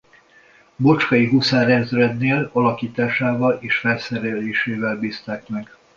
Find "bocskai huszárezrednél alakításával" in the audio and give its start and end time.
0.75-3.57